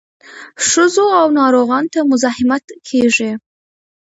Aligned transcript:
ښځو 0.69 1.05
او 1.19 1.27
ناروغانو 1.39 1.91
ته 1.93 1.99
مزاحمت 2.11 2.65
کیږي. 2.87 3.31